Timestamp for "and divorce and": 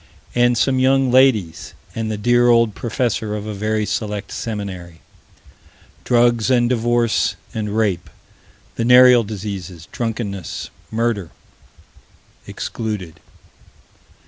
6.49-7.77